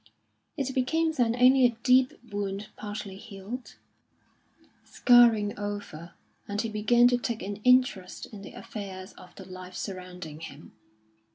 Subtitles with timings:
[0.57, 3.75] It became then only a deep wound partly healed,
[4.83, 6.15] scarring over;
[6.47, 10.71] and he began to take an interest in the affairs of the life surrounding him.